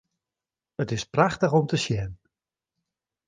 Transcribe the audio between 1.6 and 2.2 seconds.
te sjen.